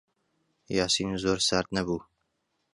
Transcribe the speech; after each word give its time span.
یاسین 0.77 1.09
زۆر 1.23 1.39
سارد 1.47 1.69
نەبوو. 1.75 1.99